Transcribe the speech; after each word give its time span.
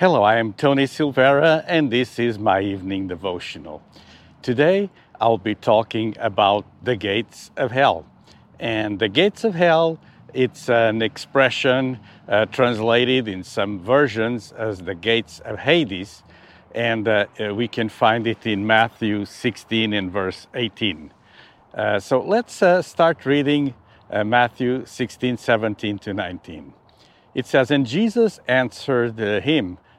Hello, 0.00 0.22
I 0.22 0.36
am 0.36 0.52
Tony 0.52 0.84
Silvera, 0.84 1.64
and 1.66 1.90
this 1.90 2.20
is 2.20 2.38
my 2.38 2.60
evening 2.60 3.08
devotional. 3.08 3.82
Today, 4.42 4.90
I'll 5.20 5.38
be 5.38 5.56
talking 5.56 6.14
about 6.20 6.64
the 6.84 6.94
gates 6.94 7.50
of 7.56 7.72
hell. 7.72 8.06
And 8.60 9.00
the 9.00 9.08
gates 9.08 9.42
of 9.42 9.56
hell, 9.56 9.98
it's 10.32 10.68
an 10.70 11.02
expression 11.02 11.98
uh, 12.28 12.46
translated 12.46 13.26
in 13.26 13.42
some 13.42 13.80
versions 13.80 14.52
as 14.52 14.78
the 14.78 14.94
gates 14.94 15.40
of 15.40 15.58
Hades, 15.58 16.22
and 16.76 17.08
uh, 17.08 17.26
uh 17.40 17.52
we 17.52 17.66
can 17.66 17.88
find 17.88 18.28
it 18.28 18.46
in 18.46 18.64
Matthew 18.64 19.24
16 19.24 19.92
and 19.92 20.12
verse 20.12 20.46
18. 20.54 21.12
Uh, 21.74 21.98
so 21.98 22.20
let's 22.20 22.62
uh, 22.62 22.82
start 22.82 23.26
reading 23.26 23.74
uh, 24.12 24.22
Matthew 24.22 24.86
16, 24.86 25.38
17 25.38 25.98
to 25.98 26.14
19. 26.14 26.72
It 27.34 27.46
says, 27.46 27.72
And 27.72 27.84
Jesus 27.84 28.38
answered 28.46 29.18
him, 29.18 29.78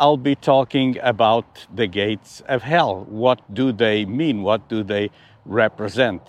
I'll 0.00 0.16
be 0.16 0.36
talking 0.36 0.96
about 1.02 1.66
the 1.74 1.88
gates 1.88 2.40
of 2.46 2.62
hell. 2.62 3.04
What 3.08 3.52
do 3.52 3.72
they 3.72 4.04
mean? 4.04 4.42
What 4.44 4.68
do 4.68 4.84
they 4.84 5.10
represent? 5.44 6.22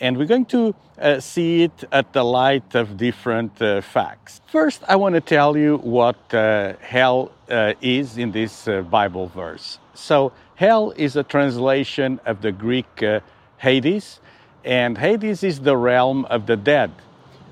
And 0.00 0.16
we're 0.16 0.26
going 0.26 0.46
to 0.46 0.74
uh, 0.98 1.20
see 1.20 1.64
it 1.64 1.84
at 1.92 2.14
the 2.14 2.24
light 2.24 2.74
of 2.74 2.96
different 2.96 3.60
uh, 3.60 3.82
facts. 3.82 4.40
First, 4.46 4.82
I 4.88 4.96
want 4.96 5.16
to 5.16 5.20
tell 5.20 5.54
you 5.54 5.76
what 5.76 6.32
uh, 6.32 6.72
hell 6.80 7.32
uh, 7.50 7.74
is 7.82 8.16
in 8.16 8.32
this 8.32 8.66
uh, 8.66 8.80
Bible 8.80 9.26
verse. 9.26 9.78
So, 9.92 10.32
hell 10.54 10.92
is 10.96 11.16
a 11.16 11.22
translation 11.22 12.20
of 12.24 12.40
the 12.40 12.52
Greek 12.52 13.02
uh, 13.02 13.20
Hades, 13.58 14.20
and 14.64 14.96
Hades 14.96 15.42
is 15.42 15.60
the 15.60 15.76
realm 15.76 16.24
of 16.24 16.46
the 16.46 16.56
dead. 16.56 16.90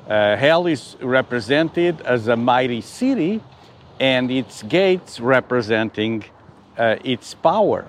hell 0.07 0.67
is 0.67 0.97
represented 1.03 2.01
as 2.01 2.29
a 2.29 2.37
mighty 2.37 2.81
city 2.81 3.43
and 4.01 4.31
its 4.31 4.63
gates 4.63 5.21
representing 5.21 6.25
uh, 6.77 6.97
its 7.05 7.35
power. 7.35 7.85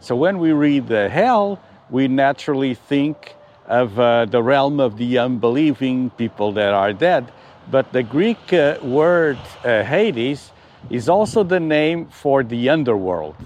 So 0.00 0.14
when 0.14 0.38
we 0.38 0.52
read 0.52 0.88
the 0.88 1.08
hell, 1.08 1.60
we 1.90 2.08
naturally 2.08 2.74
think 2.74 3.34
of 3.66 3.98
uh, 3.98 4.24
the 4.26 4.42
realm 4.42 4.80
of 4.80 4.96
the 4.96 5.18
unbelieving 5.18 6.10
people 6.10 6.52
that 6.52 6.72
are 6.72 6.92
dead. 6.92 7.30
But 7.70 7.92
the 7.92 8.02
Greek 8.02 8.52
uh, 8.52 8.78
word 8.82 9.38
uh, 9.64 9.82
Hades 9.82 10.52
is 10.88 11.08
also 11.08 11.42
the 11.42 11.60
name 11.60 12.06
for 12.06 12.42
the 12.42 12.70
underworld. 12.70 13.36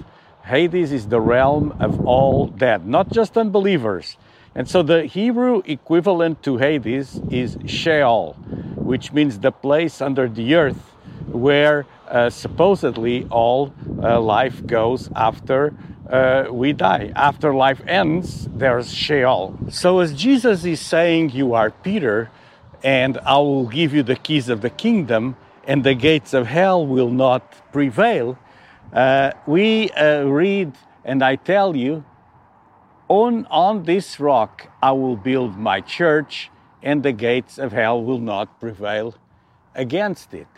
Hades 0.45 0.93
is 0.93 1.09
the 1.09 1.21
realm 1.21 1.75
of 1.81 2.05
all 2.07 2.47
dead, 2.47 2.87
not 2.87 3.11
just 3.11 3.39
unbelievers. 3.39 4.17
And 4.55 4.69
so 4.69 4.83
the 4.83 5.07
Hebrew 5.07 5.63
equivalent 5.65 6.43
to 6.43 6.59
Hades 6.59 7.21
is 7.31 7.57
Sheol, 7.67 8.35
which 8.77 9.13
means 9.13 9.39
the 9.39 9.51
place 9.51 10.01
under 10.03 10.29
the 10.29 10.55
earth 10.55 10.93
where 11.33 11.87
supposedly 12.31 13.27
all 13.31 13.73
uh, 14.03 14.21
life 14.21 14.67
goes 14.67 15.11
after 15.17 15.73
uh, 16.13 16.47
we 16.51 16.73
die. 16.75 17.11
After 17.17 17.55
life 17.55 17.81
ends, 17.87 18.47
there's 18.53 18.93
Sheol. 18.93 19.59
So, 19.71 20.01
as 20.01 20.13
Jesus 20.13 20.65
is 20.65 20.81
saying, 20.81 21.31
You 21.31 21.55
are 21.55 21.71
Peter, 21.71 22.31
and 22.83 23.19
I 23.19 23.39
will 23.39 23.67
give 23.67 23.95
you 23.95 24.03
the 24.03 24.17
keys 24.17 24.51
of 24.51 24.61
the 24.61 24.71
kingdom, 24.71 25.37
and 25.67 25.85
the 25.85 25.95
gates 25.95 26.35
of 26.35 26.47
hell 26.47 26.87
will 26.87 27.11
not 27.11 27.73
prevail. 27.73 28.39
Uh, 28.93 29.33
we 29.47 29.89
uh, 29.91 30.25
read, 30.25 30.75
and 31.03 31.23
I 31.23 31.37
tell 31.37 31.75
you, 31.75 32.05
on, 33.09 33.47
on 33.47 33.85
this 33.85 34.21
rock 34.21 34.69
I 34.83 34.93
will 34.93 35.17
build 35.17 35.57
my 35.57 35.81
church, 35.81 36.51
and 36.83 37.03
the 37.03 37.13
gates 37.13 37.59
of 37.59 37.73
hell 37.73 38.03
will 38.03 38.19
not 38.19 38.61
prevail 38.61 39.15
against 39.75 40.35
it 40.35 40.49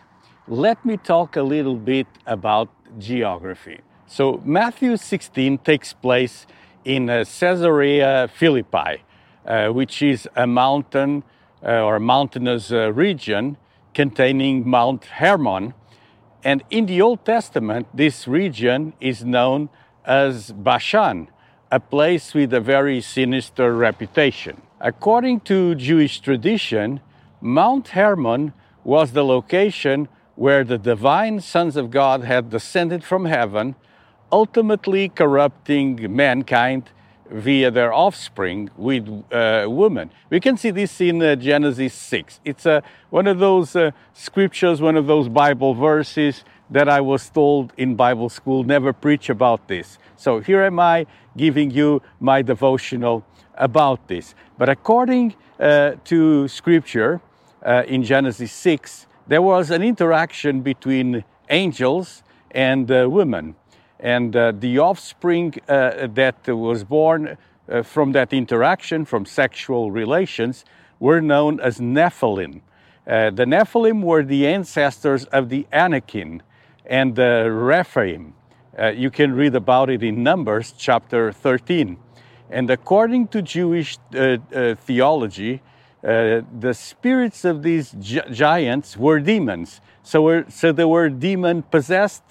let 0.48 0.84
me 0.84 0.96
talk 0.96 1.36
a 1.36 1.42
little 1.42 1.76
bit 1.76 2.06
about 2.26 2.68
geography. 2.98 3.80
So, 4.06 4.42
Matthew 4.44 4.96
16 4.96 5.58
takes 5.58 5.92
place 5.94 6.46
in 6.84 7.08
uh, 7.08 7.24
Caesarea 7.24 8.28
Philippi, 8.28 9.02
uh, 9.46 9.68
which 9.68 10.02
is 10.02 10.28
a 10.36 10.46
mountain 10.46 11.24
uh, 11.62 11.82
or 11.82 11.98
mountainous 11.98 12.70
uh, 12.70 12.92
region 12.92 13.56
containing 13.94 14.68
Mount 14.68 15.06
Hermon. 15.06 15.72
And 16.42 16.62
in 16.68 16.86
the 16.86 17.00
Old 17.00 17.24
Testament, 17.24 17.86
this 17.94 18.28
region 18.28 18.92
is 19.00 19.24
known 19.24 19.70
as 20.04 20.52
Bashan, 20.52 21.28
a 21.72 21.80
place 21.80 22.34
with 22.34 22.52
a 22.52 22.60
very 22.60 23.00
sinister 23.00 23.74
reputation. 23.74 24.60
According 24.78 25.40
to 25.40 25.74
Jewish 25.74 26.20
tradition, 26.20 27.00
Mount 27.40 27.88
Hermon 27.88 28.52
was 28.84 29.12
the 29.12 29.24
location 29.24 30.08
where 30.36 30.64
the 30.64 30.78
divine 30.78 31.40
sons 31.40 31.76
of 31.76 31.90
God 31.90 32.24
had 32.24 32.50
descended 32.50 33.04
from 33.04 33.26
heaven, 33.26 33.74
ultimately 34.32 35.08
corrupting 35.08 36.14
mankind 36.14 36.90
via 37.30 37.70
their 37.70 37.92
offspring 37.92 38.70
with 38.76 39.08
uh, 39.32 39.66
women. 39.68 40.10
We 40.30 40.40
can 40.40 40.56
see 40.56 40.70
this 40.70 41.00
in 41.00 41.22
uh, 41.22 41.36
Genesis 41.36 41.94
6. 41.94 42.40
It's 42.44 42.66
uh, 42.66 42.80
one 43.10 43.26
of 43.26 43.38
those 43.38 43.74
uh, 43.74 43.92
scriptures, 44.12 44.80
one 44.80 44.96
of 44.96 45.06
those 45.06 45.28
Bible 45.28 45.74
verses 45.74 46.44
that 46.70 46.88
I 46.88 47.00
was 47.00 47.30
told 47.30 47.72
in 47.76 47.94
Bible 47.94 48.28
school 48.28 48.64
never 48.64 48.92
preach 48.92 49.30
about 49.30 49.68
this. 49.68 49.98
So 50.16 50.40
here 50.40 50.62
am 50.62 50.78
I 50.80 51.06
giving 51.36 51.70
you 51.70 52.02
my 52.20 52.42
devotional 52.42 53.24
about 53.54 54.08
this. 54.08 54.34
But 54.58 54.68
according 54.68 55.34
uh, 55.58 55.92
to 56.04 56.48
scripture 56.48 57.20
uh, 57.64 57.84
in 57.86 58.02
Genesis 58.02 58.52
6, 58.52 59.06
there 59.26 59.42
was 59.42 59.70
an 59.70 59.82
interaction 59.82 60.60
between 60.60 61.24
angels 61.48 62.22
and 62.50 62.90
uh, 62.90 63.08
women. 63.10 63.56
And 63.98 64.36
uh, 64.36 64.52
the 64.58 64.78
offspring 64.78 65.54
uh, 65.68 66.08
that 66.14 66.46
was 66.46 66.84
born 66.84 67.38
uh, 67.68 67.82
from 67.82 68.12
that 68.12 68.32
interaction, 68.32 69.04
from 69.04 69.24
sexual 69.24 69.90
relations, 69.90 70.64
were 71.00 71.20
known 71.20 71.60
as 71.60 71.78
Nephilim. 71.78 72.60
Uh, 73.06 73.30
the 73.30 73.44
Nephilim 73.44 74.02
were 74.02 74.22
the 74.22 74.46
ancestors 74.46 75.24
of 75.26 75.48
the 75.48 75.66
Anakim 75.72 76.42
and 76.84 77.16
the 77.16 77.50
Rephaim. 77.50 78.34
Uh, 78.78 78.88
you 78.88 79.10
can 79.10 79.32
read 79.32 79.54
about 79.54 79.88
it 79.88 80.02
in 80.02 80.22
Numbers 80.22 80.74
chapter 80.76 81.32
13. 81.32 81.96
And 82.50 82.70
according 82.70 83.28
to 83.28 83.40
Jewish 83.40 83.98
theology, 84.10 85.62
uh, 86.04 86.42
the 86.60 86.74
spirits 86.74 87.44
of 87.44 87.62
these 87.62 87.92
gi 87.98 88.20
giants 88.30 88.96
were 88.96 89.20
demons. 89.20 89.80
So, 90.02 90.22
were, 90.22 90.44
so 90.48 90.70
they 90.70 90.84
were 90.84 91.08
demon 91.08 91.62
possessed 91.62 92.22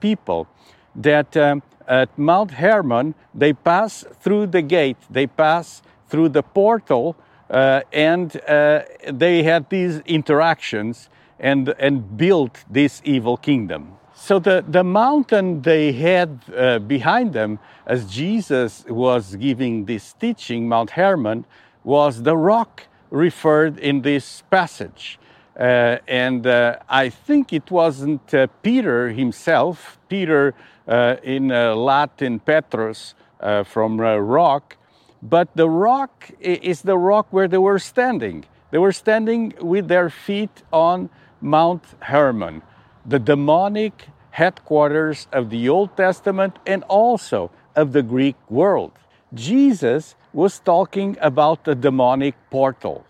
people 0.00 0.46
that 0.94 1.36
um, 1.36 1.62
at 1.88 2.16
Mount 2.18 2.52
Hermon 2.52 3.14
they 3.34 3.52
pass 3.52 4.04
through 4.20 4.48
the 4.48 4.62
gate, 4.62 4.98
they 5.10 5.26
pass 5.26 5.82
through 6.08 6.30
the 6.30 6.42
portal, 6.42 7.16
uh, 7.48 7.80
and 7.92 8.40
uh, 8.48 8.82
they 9.10 9.42
had 9.42 9.70
these 9.70 10.00
interactions 10.00 11.08
and, 11.38 11.74
and 11.78 12.16
built 12.16 12.64
this 12.70 13.00
evil 13.04 13.36
kingdom. 13.36 13.96
So 14.14 14.38
the, 14.38 14.64
the 14.66 14.84
mountain 14.84 15.62
they 15.62 15.92
had 15.92 16.40
uh, 16.56 16.78
behind 16.78 17.32
them 17.32 17.58
as 17.86 18.06
Jesus 18.06 18.84
was 18.88 19.36
giving 19.36 19.84
this 19.84 20.12
teaching, 20.14 20.68
Mount 20.68 20.90
Hermon, 20.90 21.44
was 21.82 22.22
the 22.22 22.36
rock 22.36 22.86
referred 23.14 23.78
in 23.78 24.02
this 24.02 24.42
passage. 24.50 25.18
Uh, 25.58 25.98
and 26.08 26.46
uh, 26.46 26.76
I 26.88 27.08
think 27.08 27.52
it 27.52 27.70
wasn't 27.70 28.34
uh, 28.34 28.48
Peter 28.62 29.10
himself, 29.10 29.98
Peter 30.08 30.52
uh, 30.88 31.16
in 31.22 31.52
uh, 31.52 31.76
Latin 31.76 32.40
Petrus 32.40 33.14
uh, 33.38 33.62
from 33.62 34.00
rock, 34.00 34.76
but 35.22 35.48
the 35.54 35.70
rock 35.70 36.30
is 36.40 36.82
the 36.82 36.98
rock 36.98 37.26
where 37.30 37.46
they 37.46 37.58
were 37.58 37.78
standing. 37.78 38.44
They 38.72 38.78
were 38.78 38.92
standing 38.92 39.54
with 39.60 39.86
their 39.86 40.10
feet 40.10 40.62
on 40.72 41.08
Mount 41.40 41.84
Hermon, 42.00 42.62
the 43.06 43.20
demonic 43.20 44.08
headquarters 44.30 45.28
of 45.32 45.50
the 45.50 45.68
Old 45.68 45.96
Testament 45.96 46.58
and 46.66 46.82
also 46.88 47.52
of 47.76 47.92
the 47.92 48.02
Greek 48.02 48.36
world. 48.50 48.92
Jesus 49.34 50.14
was 50.32 50.58
talking 50.60 51.16
about 51.20 51.64
the 51.64 51.74
demonic 51.74 52.34
portal 52.50 53.04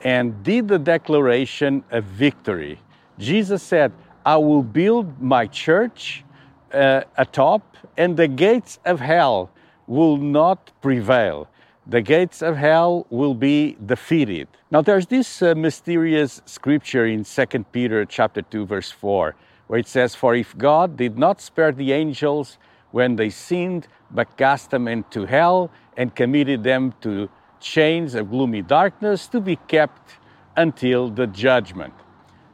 and 0.00 0.42
did 0.42 0.68
the 0.68 0.78
declaration 0.78 1.82
of 1.90 2.04
victory. 2.04 2.78
Jesus 3.18 3.62
said, 3.62 3.92
I 4.26 4.36
will 4.36 4.62
build 4.62 5.20
my 5.20 5.46
church, 5.46 6.24
uh, 6.72 7.02
atop, 7.16 7.76
and 7.96 8.16
the 8.16 8.28
gates 8.28 8.78
of 8.84 9.00
hell 9.00 9.50
will 9.86 10.16
not 10.16 10.72
prevail. 10.80 11.48
The 11.86 12.00
gates 12.00 12.42
of 12.42 12.56
hell 12.56 13.06
will 13.10 13.34
be 13.34 13.76
defeated. 13.84 14.48
Now, 14.70 14.80
there's 14.80 15.06
this 15.06 15.42
uh, 15.42 15.54
mysterious 15.54 16.40
scripture 16.46 17.06
in 17.06 17.24
2 17.24 17.46
Peter 17.72 18.04
chapter 18.06 18.40
2, 18.42 18.66
verse 18.66 18.90
4, 18.90 19.36
where 19.66 19.78
it 19.78 19.86
says, 19.86 20.14
For 20.14 20.34
if 20.34 20.56
God 20.56 20.96
did 20.96 21.18
not 21.18 21.40
spare 21.40 21.72
the 21.72 21.92
angels 21.92 22.58
when 22.90 23.16
they 23.16 23.28
sinned, 23.28 23.86
but 24.10 24.36
cast 24.36 24.70
them 24.70 24.88
into 24.88 25.26
hell 25.26 25.70
and 25.96 26.14
committed 26.14 26.62
them 26.62 26.94
to 27.00 27.28
chains 27.60 28.14
of 28.14 28.30
gloomy 28.30 28.62
darkness 28.62 29.26
to 29.28 29.40
be 29.40 29.56
kept 29.56 30.18
until 30.56 31.08
the 31.08 31.26
judgment. 31.26 31.94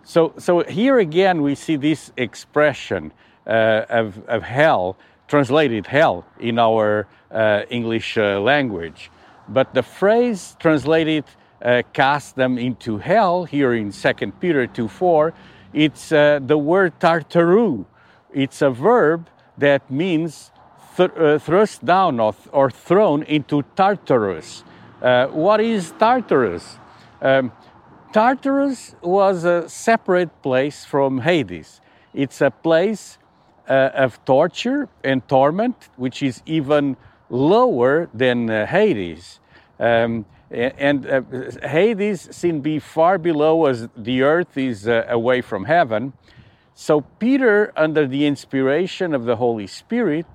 So, 0.05 0.33
so 0.39 0.65
here 0.65 0.99
again, 0.99 1.43
we 1.43 1.55
see 1.55 1.77
this 1.77 2.13
expression 2.17 3.13
uh, 3.47 3.85
of, 3.89 4.19
of 4.27 4.43
hell, 4.43 4.97
translated 5.29 5.87
hell 5.87 6.25
in 6.39 6.59
our 6.59 7.07
uh, 7.31 7.63
English 7.71 8.17
uh, 8.19 8.41
language. 8.41 9.11
But 9.49 9.75
the 9.75 9.83
phrase 9.83 10.57
translated 10.59 11.25
uh, 11.63 11.83
cast 11.93 12.37
them 12.37 12.59
into 12.59 12.99
hell 12.99 13.45
here 13.45 13.75
in 13.75 13.93
2 13.93 14.13
Peter 14.41 14.67
2 14.67 14.89
4, 14.89 15.35
it's 15.73 16.11
uh, 16.11 16.41
the 16.43 16.59
word 16.59 16.99
tartaroo. 16.99 17.85
It's 18.33 18.63
a 18.63 18.71
verb 18.71 19.29
that 19.59 19.91
means 19.91 20.51
th- 21.09 21.19
uh, 21.19 21.39
thrust 21.39 21.85
down 21.85 22.21
or, 22.21 22.33
th- 22.33 22.49
or, 22.53 22.71
thrown 22.71 23.23
into 23.23 23.63
Tartarus. 23.77 24.65
what 25.33 25.61
is 25.61 25.93
Tartarus? 25.99 26.79
Um, 27.23 27.53
Tartarus 28.13 28.97
was 29.03 29.45
a 29.45 29.69
separate 29.69 30.43
place 30.43 30.85
from 30.85 31.21
Hades. 31.21 31.81
It's 32.13 32.41
a 32.41 32.51
place 32.51 33.19
uh, 33.69 33.91
of 33.95 34.25
torture 34.25 34.89
and 35.05 35.27
torment, 35.29 35.77
which 35.97 36.23
is 36.23 36.43
even 36.45 36.97
lower 37.29 38.09
than 38.13 38.51
uh, 38.51 38.67
Hades. 38.67 39.39
Um, 39.79 40.27
and 40.51 41.07
uh, 41.07 41.23
Hades 41.63 42.23
seems 42.35 42.59
to 42.59 42.63
be 42.63 42.81
far 42.81 43.19
below 43.19 43.67
as 43.67 43.89
the 43.97 44.23
earth 44.23 44.59
is 44.59 44.89
uh, 44.89 45.05
away 45.09 45.41
from 45.41 45.65
heaven. 45.65 46.13
So 46.75 47.03
Peter, 47.21 47.73
under 47.77 48.09
the 48.09 48.27
inspiration 48.27 49.15
of 49.15 49.25
the 49.25 49.37
Holy 49.37 49.69
Spirit, 49.69 50.27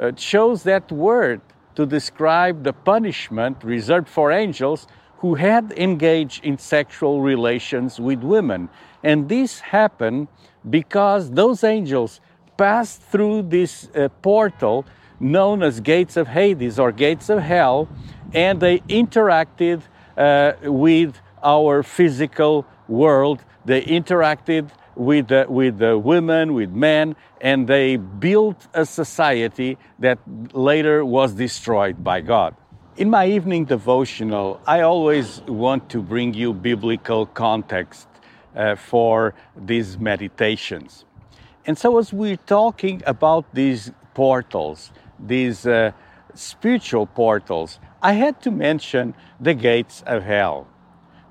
uh, 0.00 0.10
chose 0.12 0.62
that 0.64 0.90
word 0.90 1.40
to 1.74 1.86
describe 1.86 2.64
the 2.64 2.72
punishment 2.72 3.62
reserved 3.62 4.08
for 4.08 4.32
angels 4.32 4.86
who 5.18 5.34
had 5.34 5.72
engaged 5.76 6.44
in 6.44 6.56
sexual 6.56 7.20
relations 7.20 8.00
with 8.00 8.22
women. 8.22 8.68
And 9.04 9.28
this 9.28 9.60
happened 9.60 10.28
because 10.68 11.30
those 11.30 11.62
angels 11.62 12.20
passed 12.56 13.02
through 13.02 13.42
this 13.42 13.88
uh, 13.94 14.08
portal 14.22 14.86
known 15.20 15.62
as 15.62 15.80
gates 15.80 16.16
of 16.16 16.28
Hades 16.28 16.78
or 16.78 16.92
gates 16.92 17.28
of 17.28 17.40
hell, 17.42 17.88
and 18.32 18.58
they 18.60 18.78
interacted 18.80 19.82
uh, 20.16 20.52
with 20.62 21.20
our 21.42 21.82
physical 21.82 22.66
world. 22.88 23.44
They 23.66 23.82
interacted 23.82 24.70
with, 24.94 25.32
uh, 25.32 25.46
with 25.48 25.78
the 25.78 25.98
women, 25.98 26.54
with 26.54 26.70
men, 26.70 27.16
and 27.40 27.66
they 27.66 27.96
built 27.96 28.66
a 28.74 28.84
society 28.84 29.78
that 29.98 30.18
later 30.52 31.04
was 31.04 31.32
destroyed 31.34 32.02
by 32.02 32.20
God. 32.20 32.54
In 32.96 33.08
my 33.08 33.26
evening 33.26 33.64
devotional, 33.64 34.60
I 34.66 34.82
always 34.82 35.40
want 35.42 35.88
to 35.90 36.02
bring 36.02 36.34
you 36.34 36.52
biblical 36.52 37.24
context 37.26 38.08
uh, 38.54 38.74
for 38.74 39.34
these 39.56 39.98
meditations. 39.98 41.04
And 41.64 41.78
so, 41.78 41.98
as 41.98 42.12
we're 42.12 42.36
talking 42.36 43.02
about 43.06 43.54
these 43.54 43.92
portals, 44.14 44.90
these 45.18 45.66
uh, 45.66 45.92
spiritual 46.34 47.06
portals, 47.06 47.78
I 48.02 48.12
had 48.12 48.40
to 48.42 48.50
mention 48.50 49.14
the 49.38 49.54
gates 49.54 50.02
of 50.06 50.22
hell. 50.22 50.66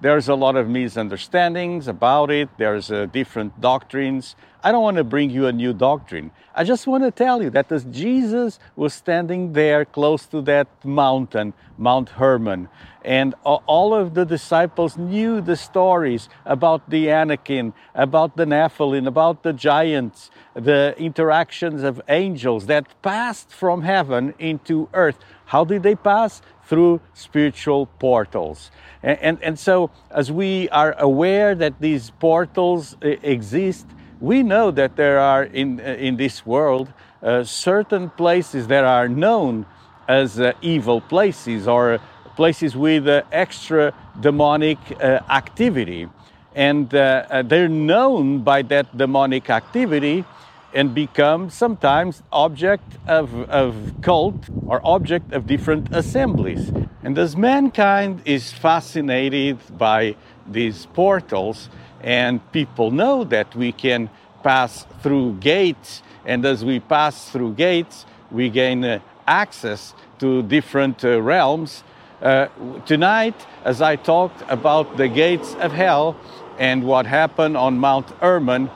There's 0.02 0.30
a 0.30 0.36
lot 0.36 0.56
of 0.56 0.70
misunderstandings 0.70 1.90
about 1.90 2.32
it. 2.32 2.48
There's 2.58 2.90
uh, 2.90 3.08
different 3.08 3.60
doctrines. 3.60 4.38
I 4.64 4.72
don't 4.72 4.82
want 4.82 4.96
to 4.96 5.04
bring 5.04 5.30
you 5.30 5.46
a 5.48 5.52
new 5.52 5.74
doctrine. 5.74 6.32
I 6.56 6.64
just 6.64 6.88
want 6.88 7.04
to 7.04 7.12
tell 7.12 7.44
you 7.44 7.50
that 7.50 7.70
as 7.70 7.84
Jesus 7.84 8.60
was 8.78 8.94
standing 8.94 9.52
there 9.52 9.84
close 9.84 10.26
to 10.28 10.42
that 10.44 10.70
mountain, 10.86 11.54
Mount 11.78 12.10
Hermon, 12.12 12.70
and 13.04 13.36
all 13.44 13.94
of 13.94 14.14
the 14.14 14.26
disciples 14.26 14.98
knew 14.98 15.42
the 15.42 15.58
stories 15.58 16.30
about 16.46 16.90
the 16.90 17.10
Anakim, 17.10 17.74
about 17.94 18.38
the 18.38 18.46
Nephilim, 18.46 19.06
about 19.06 19.44
the 19.44 19.52
giants, 19.52 20.32
the 20.54 20.96
interactions 20.98 21.84
of 21.84 22.02
angels 22.08 22.68
that 22.68 23.02
passed 23.02 23.52
from 23.52 23.82
heaven 23.82 24.34
into 24.40 24.88
earth. 24.94 25.18
How 25.46 25.66
did 25.66 25.84
they 25.84 25.96
pass? 25.96 26.42
Through 26.70 27.02
spiritual 27.14 27.88
portals. 27.98 28.72
And, 29.02 29.20
and, 29.22 29.44
and, 29.44 29.60
so, 29.60 29.90
as 30.12 30.32
we 30.32 30.70
are 30.70 30.96
aware 31.00 31.56
that 31.56 31.82
these 31.82 32.12
portals 32.12 32.96
uh, 33.04 33.08
exist, 33.24 33.88
we 34.22 34.44
know 34.44 34.70
that 34.72 34.96
there 34.96 35.20
are 35.20 35.44
in, 35.44 35.80
uh, 35.80 35.84
in 35.84 36.18
this 36.18 36.46
world 36.46 36.94
uh, 37.24 37.44
certain 37.44 38.10
places 38.12 38.68
that 38.68 38.84
are 38.84 39.10
known 39.10 39.66
as 40.08 40.40
uh, 40.40 40.54
evil 40.62 41.02
places 41.02 41.68
or 41.68 42.00
places 42.36 42.76
with 42.76 43.08
uh, 43.08 43.24
extra 43.32 43.94
demonic 44.20 44.78
uh, 44.92 45.20
activity. 45.30 46.08
And 46.56 46.90
they're 46.90 47.70
known 47.70 48.40
by 48.40 48.64
that 48.64 48.98
demonic 48.98 49.50
activity 49.50 50.26
and 50.74 50.94
become 50.94 51.50
sometimes 51.50 52.22
object 52.32 52.98
of, 53.08 53.50
of 53.50 53.94
cult 54.02 54.50
or 54.68 54.82
object 54.84 55.34
of 55.34 55.48
different 55.48 55.94
assemblies. 55.96 56.72
And 57.04 57.18
as 57.18 57.36
mankind 57.36 58.22
is 58.26 58.52
fascinated 58.52 59.58
by 59.78 60.16
these 60.48 60.86
portals, 60.88 61.70
and 62.02 62.40
people 62.52 62.92
know 62.92 63.24
that 63.26 63.56
we 63.56 63.72
can 63.72 64.10
pass 64.44 64.86
through 65.02 65.38
gates, 65.40 66.02
and 66.26 66.46
as 66.46 66.64
we 66.64 66.80
pass 66.80 67.30
through 67.30 67.54
gates, 67.54 68.06
we 68.32 68.50
gain 68.50 68.84
uh, 68.84 69.00
access 69.28 69.94
to 70.20 70.44
different 70.44 71.04
uh, 71.04 71.22
realms. 71.22 71.84
Uh, 72.22 72.48
tonight, 72.86 73.36
as 73.64 73.82
I 73.82 73.96
talked 73.96 74.44
about 74.50 74.98
the 74.98 75.08
gates 75.08 75.56
of 75.56 75.72
hell 75.72 76.16
and 76.58 76.84
what 76.84 77.06
happened 77.06 77.56
on 77.56 77.80
Mount 77.80 78.10
Hermon, 78.20 78.70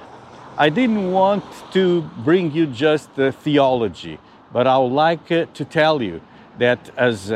I 0.55 0.69
didn't 0.69 1.11
want 1.11 1.43
to 1.71 2.03
bring 2.23 2.51
you 2.51 2.67
just 2.67 3.15
the 3.15 3.31
theology, 3.31 4.19
but 4.51 4.67
I 4.67 4.77
would 4.77 4.91
like 4.91 5.31
uh, 5.31 5.47
to 5.55 5.65
tell 5.65 5.99
you 5.99 6.21
that 6.59 6.91
as 6.95 7.33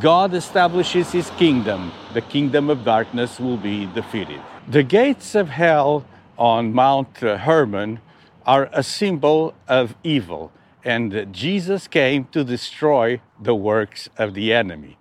God 0.00 0.34
establishes 0.34 1.10
his 1.10 1.30
kingdom, 1.30 1.90
the 2.14 2.20
kingdom 2.20 2.70
of 2.70 2.84
darkness 2.84 3.40
will 3.40 3.56
be 3.56 3.86
defeated. 3.86 4.40
The 4.68 4.84
gates 4.84 5.34
of 5.34 5.48
hell 5.48 6.04
on 6.38 6.72
Mount 6.72 7.18
Hermon 7.18 7.98
are 8.46 8.70
a 8.72 8.84
symbol 8.84 9.52
of 9.66 9.96
evil, 10.04 10.52
and 10.84 11.26
Jesus 11.32 11.88
came 11.88 12.26
to 12.26 12.44
destroy 12.44 13.20
the 13.40 13.56
works 13.56 14.08
of 14.16 14.34
the 14.34 14.52
enemy. 14.52 14.96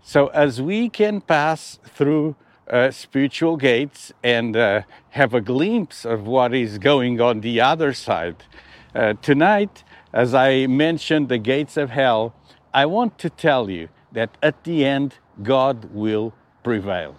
So, 0.00 0.28
as 0.28 0.62
we 0.62 0.88
can 0.88 1.20
pass 1.20 1.80
through 1.84 2.36
uh, 2.70 2.90
spiritual 2.90 3.56
gates 3.56 4.12
and 4.22 4.56
uh, 4.56 4.82
have 5.10 5.34
a 5.34 5.40
glimpse 5.40 6.04
of 6.04 6.26
what 6.26 6.54
is 6.54 6.78
going 6.78 7.20
on 7.20 7.40
the 7.40 7.60
other 7.60 7.92
side. 7.92 8.36
Uh, 8.94 9.14
tonight, 9.20 9.84
as 10.12 10.34
I 10.34 10.66
mentioned 10.66 11.28
the 11.28 11.38
gates 11.38 11.76
of 11.76 11.90
hell, 11.90 12.34
I 12.72 12.86
want 12.86 13.18
to 13.18 13.30
tell 13.30 13.68
you 13.68 13.88
that 14.12 14.36
at 14.42 14.64
the 14.64 14.84
end, 14.84 15.16
God 15.42 15.86
will 15.92 16.32
prevail. 16.62 17.16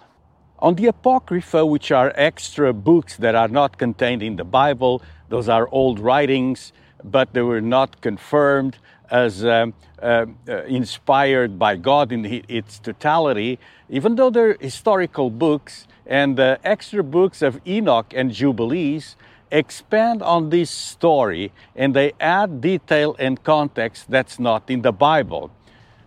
On 0.58 0.74
the 0.74 0.86
Apocrypha, 0.86 1.66
which 1.66 1.90
are 1.90 2.12
extra 2.14 2.72
books 2.72 3.16
that 3.16 3.34
are 3.34 3.48
not 3.48 3.78
contained 3.78 4.22
in 4.22 4.36
the 4.36 4.44
Bible, 4.44 5.02
those 5.28 5.48
are 5.48 5.68
old 5.72 5.98
writings, 5.98 6.72
but 7.02 7.34
they 7.34 7.42
were 7.42 7.60
not 7.60 8.00
confirmed 8.00 8.78
as 9.12 9.44
um, 9.44 9.74
uh, 10.02 10.24
uh, 10.48 10.62
inspired 10.64 11.58
by 11.58 11.76
God 11.76 12.10
in 12.12 12.24
its 12.48 12.78
totality, 12.78 13.58
even 13.90 14.16
though 14.16 14.30
they're 14.30 14.56
historical 14.58 15.28
books 15.28 15.86
and 16.06 16.36
the 16.36 16.58
extra 16.64 17.04
books 17.04 17.42
of 17.42 17.60
Enoch 17.66 18.12
and 18.16 18.32
Jubilees 18.32 19.16
expand 19.50 20.22
on 20.22 20.48
this 20.48 20.70
story 20.70 21.52
and 21.76 21.94
they 21.94 22.12
add 22.18 22.62
detail 22.62 23.14
and 23.18 23.44
context 23.44 24.10
that's 24.10 24.38
not 24.38 24.70
in 24.70 24.80
the 24.80 24.92
Bible. 24.92 25.50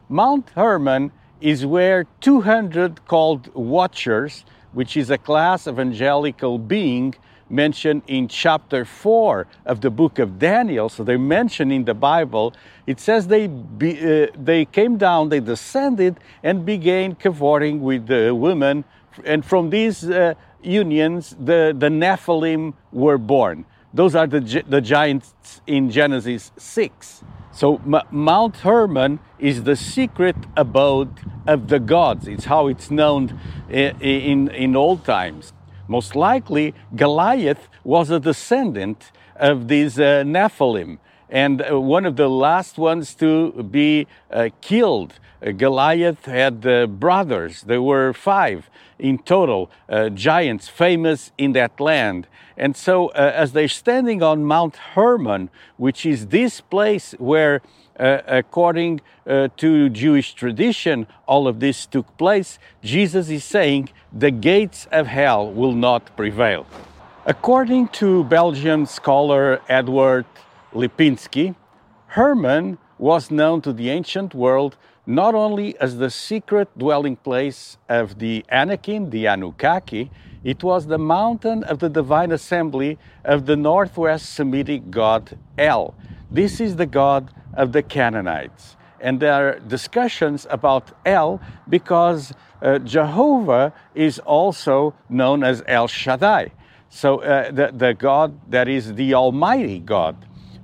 Mount 0.10 0.50
Hermon 0.56 1.12
is 1.40 1.64
where 1.64 2.08
200 2.22 3.06
called 3.06 3.54
Watchers, 3.54 4.46
which 4.74 4.98
is 4.98 5.12
a 5.12 5.18
class 5.20 5.68
of 5.68 5.80
angelical 5.80 6.58
being, 6.58 7.14
mentioned 7.50 8.02
in 8.08 8.28
chapter 8.28 8.86
4 8.86 9.48
of 9.66 9.82
the 9.82 9.90
book 9.90 10.20
of 10.20 10.40
Daniel, 10.40 10.90
so 10.90 11.04
they're 11.04 11.20
mentioned 11.20 11.72
in 11.72 11.86
the 11.86 11.94
Bible. 11.94 12.54
It 12.88 13.00
says 13.00 13.28
they, 13.28 13.48
be, 13.48 14.00
uh, 14.00 14.28
they 14.38 14.66
came 14.66 14.98
down, 14.98 15.30
they 15.30 15.40
descended, 15.40 16.20
and 16.44 16.66
began 16.66 17.16
cavorting 17.16 17.82
with 17.82 18.08
the 18.08 18.34
women. 18.34 18.84
And 19.24 19.46
from 19.46 19.70
these 19.70 20.10
uh, 20.10 20.34
unions, 20.62 21.36
the, 21.40 21.76
the 21.78 21.90
Nephilim 21.90 22.74
were 22.92 23.18
born. 23.18 23.66
Those 23.94 24.16
are 24.16 24.28
the, 24.28 24.64
the 24.68 24.82
giants 24.82 25.34
in 25.66 25.90
Genesis 25.90 26.52
6. 26.58 27.24
So 27.54 27.78
M- 27.86 28.02
Mount 28.12 28.58
Hermon 28.58 29.20
is 29.40 29.64
the 29.64 29.78
secret 29.78 30.36
abode 30.58 31.22
of 31.48 31.70
the 31.70 31.80
gods. 31.80 32.28
It's 32.28 32.46
how 32.46 32.68
it's 32.68 32.92
known 32.92 33.40
in, 33.70 34.02
in, 34.02 34.48
in 34.50 34.76
old 34.76 35.06
times. 35.06 35.54
Most 35.88 36.16
likely, 36.16 36.74
Goliath 36.96 37.68
was 37.84 38.10
a 38.10 38.20
descendant 38.20 39.12
of 39.36 39.68
these 39.68 40.00
uh, 40.00 40.24
Nephilim 40.24 40.98
and 41.30 41.62
uh, 41.62 41.80
one 41.80 42.06
of 42.06 42.16
the 42.16 42.30
last 42.30 42.78
ones 42.78 43.16
to 43.16 43.52
be 43.64 44.08
uh, 44.32 44.50
killed. 44.62 45.14
Uh, 45.46 45.52
Goliath 45.52 46.26
had 46.26 46.66
uh, 46.66 46.88
brothers, 46.88 47.62
there 47.64 47.82
were 47.82 48.14
five 48.14 48.70
in 48.98 49.18
total, 49.18 49.70
uh, 49.90 50.10
giants 50.10 50.68
famous 50.70 51.32
in 51.38 51.52
that 51.54 51.80
land. 51.80 52.28
And 52.58 52.78
so, 52.78 53.08
as 53.10 53.52
they're 53.52 53.68
standing 53.68 54.24
on 54.24 54.46
Mount 54.46 54.78
Hermon, 54.78 55.50
which 55.76 56.06
is 56.06 56.28
this 56.28 56.62
place 56.62 57.14
where 57.18 57.62
uh, 58.00 58.22
according 58.28 59.02
uh, 59.28 59.48
to 59.58 59.90
Jewish 59.90 60.34
tradition, 60.34 61.08
all 61.28 61.48
of 61.48 61.60
this 61.60 61.86
took 61.86 62.18
place. 62.18 62.60
Jesus 62.84 63.30
is 63.30 63.44
saying 63.44 63.90
the 64.12 64.32
gates 64.32 64.88
of 64.92 65.08
hell 65.08 65.52
will 65.52 65.74
not 65.74 66.16
prevail. 66.16 66.66
According 67.26 67.88
to 68.00 68.24
Belgian 68.26 68.86
scholar 68.86 69.62
Edward 69.68 70.26
Lipinski, 70.74 71.56
Hermon 72.08 72.78
was 72.98 73.32
known 73.32 73.62
to 73.62 73.74
the 73.74 73.90
ancient 73.90 74.34
world 74.34 74.78
not 75.08 75.36
only 75.36 75.78
as 75.80 75.98
the 75.98 76.10
secret 76.10 76.68
dwelling 76.78 77.16
place 77.16 77.78
of 77.88 78.20
the 78.20 78.44
Anakim, 78.50 79.10
the 79.10 79.28
Anunnaki, 79.28 80.10
it 80.44 80.64
was 80.64 80.88
the 80.88 80.98
mountain 80.98 81.64
of 81.64 81.80
the 81.80 81.90
divine 81.90 82.32
assembly 82.32 82.98
of 83.24 83.46
the 83.46 83.56
northwest 83.56 84.34
Semitic 84.34 84.90
god 84.92 85.38
El. 85.58 85.94
This 86.32 86.60
is 86.60 86.76
the 86.76 86.86
god 86.86 87.32
of 87.54 87.72
the 87.72 87.84
Canaanites. 87.84 88.76
And 89.00 89.20
there 89.20 89.34
are 89.34 89.60
discussions 89.60 90.48
about 90.50 90.92
El 91.06 91.40
because 91.70 92.34
uh, 92.62 92.80
Jehovah 92.80 93.74
is 93.94 94.20
also 94.20 94.96
known 95.10 95.44
as 95.44 95.64
El 95.68 95.88
Shaddai. 95.88 96.52
So 96.90 97.22
uh, 97.22 97.52
the, 97.52 97.72
the 97.74 97.94
God 97.94 98.40
that 98.52 98.68
is 98.68 98.94
the 98.94 99.14
Almighty 99.14 99.80
God. 99.80 100.16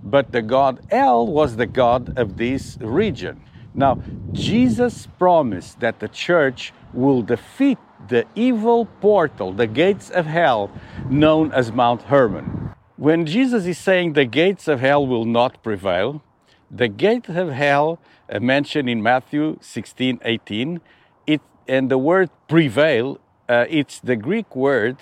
But 0.03 0.31
the 0.31 0.41
God 0.41 0.79
El 0.89 1.27
was 1.27 1.57
the 1.57 1.67
God 1.67 2.17
of 2.17 2.37
this 2.37 2.77
region. 2.81 3.41
Now, 3.73 4.01
Jesus 4.31 5.07
promised 5.19 5.79
that 5.79 5.99
the 5.99 6.07
church 6.07 6.73
will 6.93 7.21
defeat 7.21 7.77
the 8.07 8.25
evil 8.35 8.85
portal, 8.99 9.53
the 9.53 9.67
gates 9.67 10.09
of 10.09 10.25
hell, 10.25 10.71
known 11.09 11.51
as 11.53 11.71
Mount 11.71 12.01
Hermon. 12.03 12.70
When 13.01 13.25
Jesus 13.25 13.65
is 13.65 13.79
saying 13.79 14.13
the 14.13 14.25
gates 14.25 14.67
of 14.67 14.79
hell 14.79 15.07
will 15.07 15.25
not 15.25 15.63
prevail, 15.63 16.21
the 16.69 16.87
gate 16.87 17.29
of 17.29 17.49
hell 17.49 17.97
uh, 18.29 18.39
mentioned 18.39 18.87
in 18.87 19.01
Matthew 19.01 19.57
16 19.59 20.19
18, 20.23 20.79
it, 21.25 21.41
and 21.67 21.89
the 21.89 21.97
word 21.97 22.29
prevail, 22.47 23.19
uh, 23.49 23.65
it's 23.67 23.97
the 23.97 24.15
Greek 24.15 24.55
word 24.55 24.97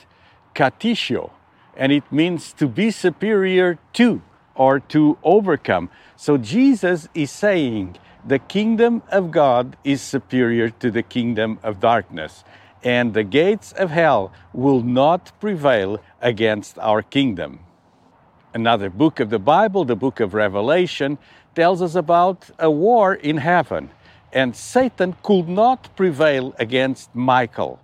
katischuo, 0.56 1.32
and 1.75 1.91
it 1.91 2.10
means 2.10 2.53
to 2.53 2.70
be 2.70 2.89
superior 2.89 3.77
to 3.96 4.22
or 4.56 4.79
to 4.79 5.18
overcome. 5.22 5.89
So 6.15 6.38
Jesus 6.38 7.10
is 7.13 7.32
saying 7.32 7.98
the 8.25 8.39
kingdom 8.39 9.03
of 9.12 9.29
God 9.29 9.75
is 9.84 10.01
superior 10.01 10.70
to 10.70 10.89
the 10.89 11.03
kingdom 11.03 11.60
of 11.63 11.82
darkness, 11.82 12.46
and 12.82 13.13
the 13.13 13.25
gates 13.25 13.74
of 13.74 13.89
hell 13.89 14.32
will 14.53 14.79
not 14.79 15.38
prevail 15.41 16.00
against 16.22 16.79
our 16.79 17.01
kingdom. 17.01 17.60
Another 18.53 18.89
book 18.89 19.20
of 19.20 19.29
the 19.29 19.39
Bible, 19.39 19.86
the 19.86 19.96
book 19.96 20.20
of 20.20 20.34
Revelation, 20.34 21.20
tells 21.53 21.82
us 21.84 21.94
about 21.94 22.50
a 22.58 22.72
war 22.72 23.13
in 23.13 23.38
heaven, 23.38 23.91
and 24.34 24.56
Satan 24.56 25.15
could 25.22 25.48
not 25.48 25.96
prevail 25.96 26.56
against 26.58 27.13
Michael. 27.13 27.79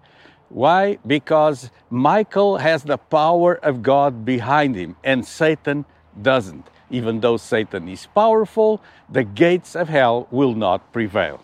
Why? 0.49 0.97
Because 1.05 1.69
Michael 1.89 2.57
has 2.57 2.83
the 2.83 2.97
power 2.97 3.55
of 3.55 3.83
God 3.83 4.25
behind 4.25 4.75
him, 4.75 4.95
and 5.03 5.25
Satan 5.25 5.85
doesn't. 6.19 6.67
Even 6.89 7.19
though 7.19 7.37
Satan 7.37 7.87
is 7.87 8.07
powerful, 8.07 8.81
the 9.09 9.23
gates 9.23 9.75
of 9.75 9.89
hell 9.89 10.27
will 10.31 10.55
not 10.55 10.91
prevail. 10.91 11.41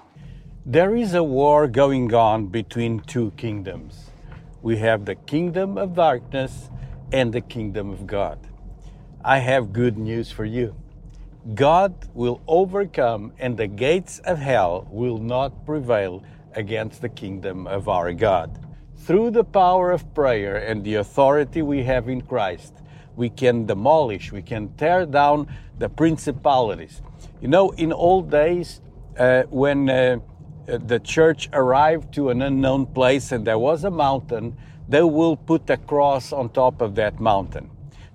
There 0.65 0.95
is 0.95 1.13
a 1.13 1.23
war 1.23 1.67
going 1.67 2.13
on 2.13 2.47
between 2.47 3.01
two 3.01 3.31
kingdoms. 3.37 4.11
We 4.61 4.77
have 4.77 5.05
the 5.05 5.15
kingdom 5.15 5.77
of 5.77 5.95
darkness 5.95 6.69
and 7.11 7.33
the 7.33 7.41
kingdom 7.41 7.89
of 7.91 8.07
God. 8.07 8.39
I 9.23 9.37
have 9.37 9.71
good 9.71 9.97
news 9.97 10.31
for 10.31 10.45
you. 10.45 10.75
God 11.53 12.07
will 12.13 12.41
overcome, 12.47 13.33
and 13.37 13.55
the 13.55 13.67
gates 13.67 14.19
of 14.19 14.39
hell 14.39 14.87
will 14.89 15.19
not 15.19 15.65
prevail 15.65 16.23
against 16.55 17.01
the 17.01 17.09
kingdom 17.09 17.67
of 17.67 17.87
our 17.87 18.13
God. 18.13 18.59
Through 18.97 19.31
the 19.31 19.43
power 19.43 19.91
of 19.91 20.13
prayer 20.15 20.55
and 20.57 20.83
the 20.83 20.95
authority 20.95 21.61
we 21.61 21.83
have 21.83 22.09
in 22.09 22.21
Christ, 22.21 22.73
we 23.15 23.29
can 23.29 23.65
demolish, 23.65 24.31
we 24.31 24.41
can 24.41 24.73
tear 24.75 25.05
down 25.05 25.47
the 25.77 25.89
principalities. 25.89 27.01
You 27.41 27.47
know, 27.47 27.71
in 27.71 27.93
old 27.93 28.31
days, 28.31 28.81
uh, 29.17 29.43
when 29.49 29.89
uh, 29.89 30.19
the 30.65 30.99
church 30.99 31.49
arrived 31.53 32.13
to 32.15 32.29
an 32.29 32.41
unknown 32.41 32.87
place 32.87 33.31
and 33.31 33.45
there 33.45 33.59
was 33.59 33.83
a 33.83 33.91
mountain, 33.91 34.57
they 34.89 35.03
will 35.03 35.35
put 35.35 35.69
a 35.69 35.77
cross 35.77 36.31
on 36.33 36.49
top 36.49 36.81
of 36.81 36.95
that 36.95 37.19
mountain. 37.19 37.69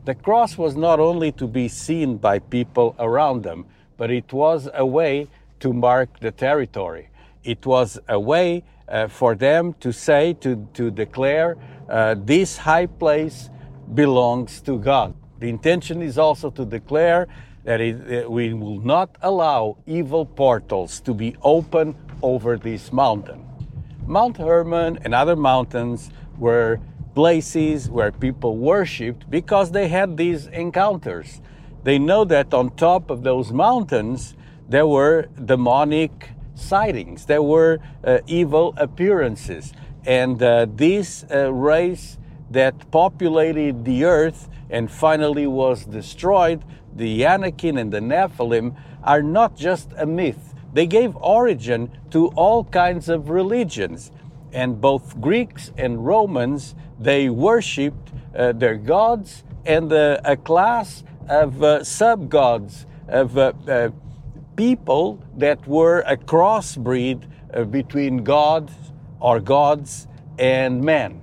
The 0.06 0.14
cross 0.14 0.56
was 0.56 0.76
not 0.76 1.00
only 1.00 1.32
to 1.32 1.48
be 1.48 1.66
seen 1.66 2.18
by 2.18 2.38
people 2.38 2.94
around 2.96 3.42
them, 3.42 3.66
but 3.96 4.08
it 4.08 4.32
was 4.32 4.68
a 4.72 4.86
way 4.86 5.26
to 5.58 5.72
mark 5.72 6.20
the 6.20 6.30
territory. 6.30 7.08
It 7.42 7.66
was 7.66 7.98
a 8.08 8.20
way 8.20 8.62
uh, 8.88 9.08
for 9.08 9.34
them 9.34 9.74
to 9.80 9.92
say, 9.92 10.34
to, 10.34 10.68
to 10.74 10.92
declare, 10.92 11.56
uh, 11.88 12.14
this 12.16 12.56
high 12.56 12.86
place 12.86 13.50
belongs 13.94 14.60
to 14.60 14.78
God. 14.78 15.12
The 15.40 15.48
intention 15.48 16.02
is 16.02 16.18
also 16.18 16.50
to 16.50 16.64
declare 16.64 17.26
that 17.64 17.80
it, 17.80 18.30
we 18.30 18.54
will 18.54 18.78
not 18.78 19.18
allow 19.22 19.76
evil 19.86 20.24
portals 20.24 21.00
to 21.00 21.14
be 21.14 21.34
open 21.42 21.96
over 22.22 22.56
this 22.56 22.92
mountain. 22.92 23.44
Mount 24.06 24.36
Hermon 24.36 25.00
and 25.02 25.12
other 25.12 25.34
mountains 25.34 26.10
were 26.38 26.78
places 27.16 27.88
where 27.88 28.12
people 28.12 28.58
worshipped 28.58 29.28
because 29.30 29.72
they 29.72 29.88
had 29.88 30.18
these 30.18 30.46
encounters. 30.48 31.40
They 31.82 31.98
know 31.98 32.24
that 32.26 32.52
on 32.52 32.76
top 32.76 33.10
of 33.10 33.22
those 33.22 33.52
mountains 33.52 34.36
there 34.68 34.86
were 34.86 35.28
demonic 35.42 36.30
sightings, 36.54 37.24
there 37.24 37.42
were 37.42 37.78
uh, 38.04 38.18
evil 38.26 38.74
appearances, 38.76 39.72
and 40.04 40.42
uh, 40.42 40.66
this 40.68 41.24
uh, 41.30 41.52
race 41.52 42.18
that 42.50 42.90
populated 42.90 43.84
the 43.84 44.04
earth 44.04 44.48
and 44.68 44.90
finally 44.90 45.46
was 45.46 45.86
destroyed, 45.86 46.62
the 46.94 47.24
Anakim 47.24 47.78
and 47.78 47.92
the 47.92 48.00
Nephilim, 48.00 48.76
are 49.02 49.22
not 49.22 49.56
just 49.56 49.90
a 49.96 50.04
myth. 50.04 50.54
They 50.72 50.86
gave 50.86 51.16
origin 51.16 51.90
to 52.10 52.28
all 52.28 52.64
kinds 52.64 53.08
of 53.08 53.30
religions. 53.30 54.10
And 54.52 54.80
both 54.80 55.20
Greeks 55.20 55.72
and 55.76 56.04
Romans, 56.04 56.74
they 56.98 57.28
worshipped 57.28 58.12
uh, 58.34 58.52
their 58.52 58.76
gods 58.76 59.44
and 59.64 59.92
uh, 59.92 60.20
a 60.24 60.36
class 60.36 61.02
of 61.28 61.62
uh, 61.62 61.82
sub 61.82 62.28
gods, 62.28 62.86
of 63.08 63.36
uh, 63.36 63.52
uh, 63.68 63.90
people 64.54 65.22
that 65.36 65.66
were 65.66 66.00
a 66.06 66.16
crossbreed 66.16 67.24
uh, 67.52 67.64
between 67.64 68.24
gods 68.24 68.72
or 69.20 69.40
gods 69.40 70.06
and 70.38 70.82
men. 70.82 71.20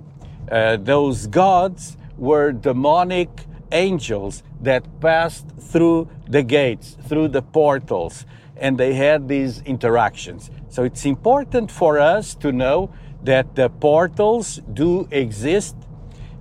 Those 0.48 1.26
gods 1.26 1.96
were 2.18 2.52
demonic 2.52 3.30
angels 3.72 4.42
that 4.60 4.84
passed 5.00 5.46
through 5.58 6.08
the 6.28 6.42
gates, 6.42 6.96
through 7.08 7.28
the 7.28 7.42
portals, 7.42 8.26
and 8.56 8.76
they 8.78 8.94
had 8.94 9.28
these 9.28 9.62
interactions. 9.62 10.50
So 10.68 10.84
it's 10.84 11.06
important 11.06 11.70
for 11.70 11.98
us 11.98 12.34
to 12.36 12.52
know 12.52 12.90
that 13.24 13.56
the 13.56 13.68
portals 13.68 14.60
do 14.72 15.08
exist, 15.10 15.76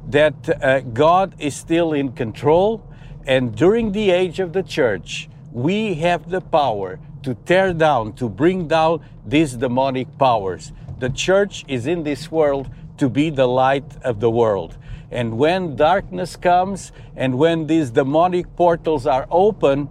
that 0.09 0.35
uh, 0.61 0.81
God 0.81 1.35
is 1.39 1.55
still 1.55 1.93
in 1.93 2.11
control, 2.11 2.83
and 3.25 3.55
during 3.55 3.93
the 3.93 4.11
age 4.11 4.39
of 4.39 4.53
the 4.53 4.63
church, 4.63 5.29
we 5.51 5.95
have 5.95 6.29
the 6.29 6.41
power 6.41 6.99
to 7.23 7.33
tear 7.33 7.73
down, 7.73 8.13
to 8.13 8.27
bring 8.27 8.67
down 8.67 9.01
these 9.25 9.53
demonic 9.53 10.17
powers. 10.17 10.73
The 10.99 11.09
church 11.09 11.63
is 11.67 11.87
in 11.87 12.03
this 12.03 12.29
world 12.29 12.69
to 12.97 13.09
be 13.09 13.29
the 13.29 13.47
light 13.47 13.95
of 14.03 14.19
the 14.19 14.29
world. 14.29 14.77
And 15.09 15.37
when 15.37 15.75
darkness 15.75 16.35
comes 16.35 16.91
and 17.15 17.37
when 17.37 17.67
these 17.67 17.91
demonic 17.91 18.55
portals 18.55 19.07
are 19.07 19.27
open, 19.29 19.89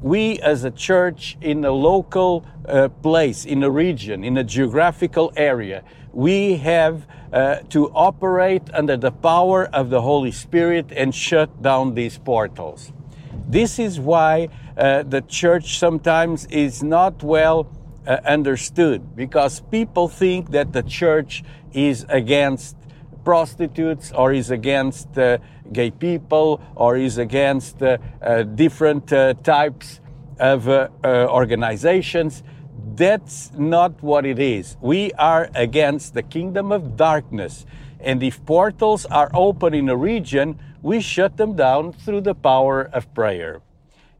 we 0.00 0.38
as 0.40 0.64
a 0.64 0.70
church 0.70 1.36
in 1.40 1.64
a 1.64 1.72
local 1.72 2.44
uh, 2.66 2.88
place, 2.88 3.44
in 3.44 3.62
a 3.62 3.70
region, 3.70 4.24
in 4.24 4.36
a 4.36 4.44
geographical 4.44 5.32
area, 5.36 5.82
we 6.18 6.56
have 6.56 7.06
uh, 7.32 7.60
to 7.68 7.88
operate 7.90 8.64
under 8.74 8.96
the 8.96 9.12
power 9.12 9.66
of 9.72 9.88
the 9.88 10.02
Holy 10.02 10.32
Spirit 10.32 10.90
and 10.90 11.14
shut 11.14 11.62
down 11.62 11.94
these 11.94 12.18
portals. 12.18 12.92
This 13.46 13.78
is 13.78 14.00
why 14.00 14.48
uh, 14.76 15.04
the 15.04 15.20
church 15.20 15.78
sometimes 15.78 16.44
is 16.46 16.82
not 16.82 17.22
well 17.22 17.68
uh, 18.04 18.18
understood 18.26 19.14
because 19.14 19.60
people 19.70 20.08
think 20.08 20.50
that 20.50 20.72
the 20.72 20.82
church 20.82 21.44
is 21.72 22.04
against 22.08 22.74
prostitutes 23.24 24.10
or 24.10 24.32
is 24.32 24.50
against 24.50 25.16
uh, 25.16 25.38
gay 25.72 25.92
people 25.92 26.60
or 26.74 26.96
is 26.96 27.18
against 27.18 27.80
uh, 27.80 27.96
uh, 28.20 28.42
different 28.42 29.06
types 29.44 30.00
of 30.40 30.66
organizations. 31.06 32.42
That's 32.98 33.52
not 33.56 34.02
what 34.02 34.26
it 34.26 34.40
is. 34.40 34.76
We 34.80 35.12
are 35.12 35.48
against 35.54 36.14
the 36.14 36.22
kingdom 36.24 36.72
of 36.72 36.96
darkness. 36.96 37.64
And 38.00 38.20
if 38.24 38.44
portals 38.44 39.06
are 39.06 39.30
open 39.32 39.72
in 39.72 39.88
a 39.88 39.96
region, 39.96 40.58
we 40.82 41.00
shut 41.00 41.36
them 41.36 41.54
down 41.54 41.92
through 41.92 42.22
the 42.22 42.34
power 42.34 42.90
of 42.92 43.14
prayer. 43.14 43.62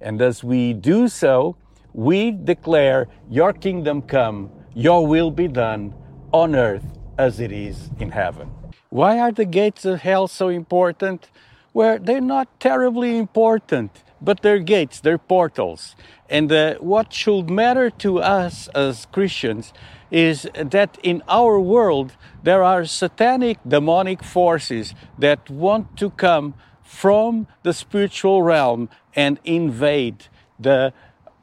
And 0.01 0.23
as 0.23 0.45
we 0.45 0.75
do 0.75 1.09
so, 1.09 1.57
we 1.93 2.31
declare, 2.31 3.09
Your 3.29 3.53
kingdom 3.53 4.01
come, 4.01 4.53
Your 4.75 5.05
will 5.05 5.33
be 5.33 5.49
done 5.49 5.93
on 6.31 6.55
earth 6.55 6.87
as 7.19 7.41
it 7.41 7.51
is 7.51 7.91
in 7.99 8.13
heaven. 8.13 8.49
Why 8.91 9.19
are 9.19 9.33
the 9.33 9.45
gates 9.45 9.85
of 9.87 10.03
hell 10.03 10.29
so 10.29 10.49
important? 10.49 11.31
Well, 11.75 11.99
they're 12.01 12.21
not 12.21 12.61
terribly 12.61 13.19
important, 13.19 13.91
but 14.21 14.43
they're 14.43 14.59
gates, 14.59 15.01
they're 15.01 15.19
portals. 15.19 15.95
And 16.29 16.51
uh, 16.53 16.75
what 16.75 17.13
should 17.13 17.49
matter 17.49 17.91
to 17.91 18.21
us 18.21 18.69
as 18.69 19.07
Christians 19.07 19.73
is 20.11 20.49
that 20.55 20.99
in 21.03 21.23
our 21.29 21.61
world 21.61 22.17
there 22.43 22.63
are 22.63 22.85
satanic, 22.85 23.59
demonic 23.67 24.23
forces 24.23 24.95
that 25.19 25.51
want 25.51 25.97
to 25.99 26.11
come 26.11 26.55
from 26.83 27.47
the 27.63 27.73
spiritual 27.73 28.43
realm 28.43 28.89
and 29.15 29.39
invade 29.45 30.27
the 30.59 30.93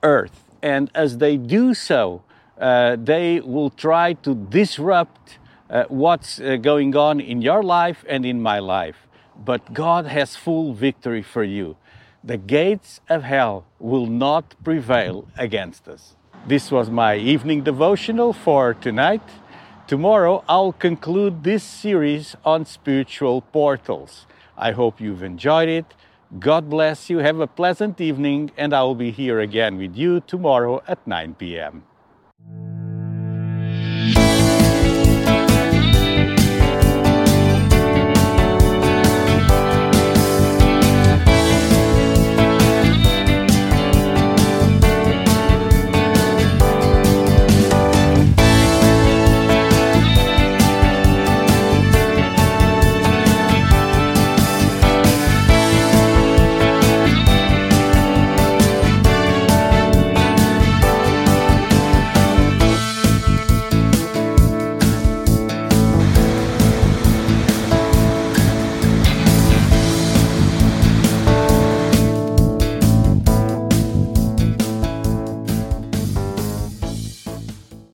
earth. 0.01 0.45
And 0.61 0.89
as 0.95 1.19
they 1.19 1.37
do 1.37 1.73
so, 1.73 2.23
uh, 2.59 2.95
they 2.95 3.39
will 3.41 3.69
try 3.69 4.13
to 4.13 4.33
disrupt 4.33 5.37
uh, 5.69 5.83
what's 5.89 6.39
uh, 6.39 6.55
going 6.55 6.95
on 6.95 7.19
in 7.19 7.41
your 7.41 7.61
life 7.63 8.03
and 8.07 8.25
in 8.25 8.41
my 8.41 8.59
life. 8.59 9.07
But 9.37 9.73
God 9.73 10.05
has 10.05 10.35
full 10.35 10.73
victory 10.73 11.21
for 11.21 11.43
you. 11.43 11.75
The 12.25 12.37
gates 12.37 13.01
of 13.07 13.21
hell 13.21 13.65
will 13.77 14.07
not 14.07 14.55
prevail 14.63 15.27
against 15.37 15.87
us. 15.87 16.15
This 16.47 16.71
was 16.71 16.89
my 16.89 17.17
evening 17.17 17.63
devotional 17.63 18.33
for 18.33 18.73
tonight. 18.73 19.21
Tomorrow 19.85 20.43
I'll 20.49 20.71
conclude 20.71 21.43
this 21.43 21.63
series 21.63 22.35
on 22.43 22.65
spiritual 22.65 23.41
portals. 23.41 24.25
I 24.57 24.71
hope 24.71 24.99
you've 24.99 25.21
enjoyed 25.21 25.69
it. 25.69 25.85
God 26.39 26.67
bless 26.67 27.11
you. 27.11 27.19
Have 27.19 27.39
a 27.39 27.45
pleasant 27.45 28.01
evening, 28.01 28.49
and 28.57 28.73
I 28.73 28.81
will 28.81 28.95
be 28.95 29.11
here 29.11 29.39
again 29.39 29.77
with 29.77 29.95
you 29.95 30.19
tomorrow 30.21 30.81
at 30.87 31.05
9 31.05 31.35
p.m. 31.35 31.83